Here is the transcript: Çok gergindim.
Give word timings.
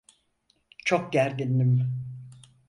Çok 0.85 1.13
gergindim. 1.13 1.87